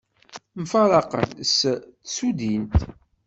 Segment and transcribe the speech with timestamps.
[0.61, 1.59] Mfaraqen s
[2.13, 2.75] tsudint.